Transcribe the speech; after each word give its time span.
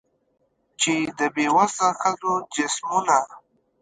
چي 0.81 0.95
د 1.17 1.19
بې 1.35 1.47
وسه 1.55 1.87
ښځو 1.99 2.33
جسمونه 2.55 3.17